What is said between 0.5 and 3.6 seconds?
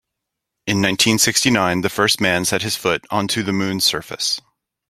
In nineteen-sixty-nine the first man set his foot onto the